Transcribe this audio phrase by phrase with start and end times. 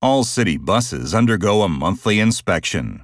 [0.00, 3.02] All city buses undergo a monthly inspection.